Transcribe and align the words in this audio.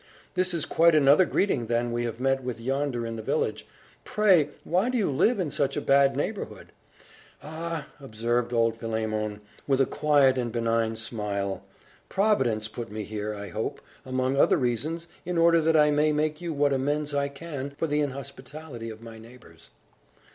"This 0.33 0.51
is 0.55 0.65
quite 0.65 0.95
another 0.95 1.25
greeting 1.25 1.67
than 1.67 1.91
we 1.91 2.05
have 2.05 2.19
met 2.19 2.41
with 2.41 2.59
yonder 2.59 3.05
in 3.05 3.17
the 3.17 3.21
village. 3.21 3.67
Pray, 4.03 4.49
why 4.63 4.89
do 4.89 4.97
you 4.97 5.11
live 5.11 5.39
in 5.39 5.51
such 5.51 5.77
a 5.77 5.79
bad 5.79 6.17
neighbourhood?" 6.17 6.71
"Ah!" 7.43 7.85
observed 7.99 8.51
old 8.51 8.75
Philemon, 8.75 9.41
with 9.67 9.79
a 9.79 9.85
quiet 9.85 10.39
and 10.39 10.51
benign 10.51 10.95
smite, 10.95 11.59
"Providence 12.09 12.67
put 12.67 12.91
me 12.91 13.03
here, 13.03 13.35
I 13.35 13.49
hope, 13.49 13.79
among 14.03 14.37
other 14.37 14.57
reasons, 14.57 15.07
in 15.23 15.37
order 15.37 15.61
that 15.61 15.77
I 15.77 15.91
may 15.91 16.11
make 16.11 16.41
you 16.41 16.51
what 16.51 16.73
amends 16.73 17.13
I 17.13 17.27
can 17.29 17.69
for 17.77 17.85
the 17.85 18.01
inhospitality 18.01 18.89
of 18.89 19.03
my 19.03 19.19
neighbours." 19.19 19.69